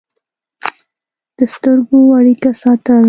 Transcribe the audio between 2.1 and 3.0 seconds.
اړیکه ساتل